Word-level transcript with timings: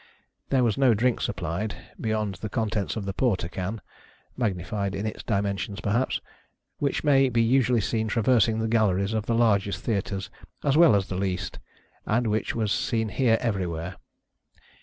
There 0.49 0.63
was 0.63 0.79
no 0.79 0.95
drink 0.95 1.21
supplied, 1.21 1.75
beyond 2.01 2.33
the 2.41 2.49
contents 2.49 2.95
of 2.95 3.05
the 3.05 3.13
porter 3.13 3.47
can 3.47 3.81
(magnified 4.35 4.95
in 4.95 5.05
its 5.05 5.21
dimensions, 5.21 5.79
perhaps), 5.79 6.21
which 6.79 7.03
may 7.03 7.29
be 7.29 7.43
usually 7.43 7.81
seen 7.81 8.07
traversing 8.07 8.57
the 8.57 8.67
galleries 8.67 9.13
of 9.13 9.27
the 9.27 9.35
largest 9.35 9.83
Theatres 9.83 10.31
as 10.63 10.75
well 10.75 10.95
as 10.95 11.05
the 11.05 11.15
least, 11.17 11.59
and 12.07 12.25
which 12.31 12.55
was 12.55 12.71
seen 12.71 13.09
here 13.09 13.37
everywhere. 13.41 13.97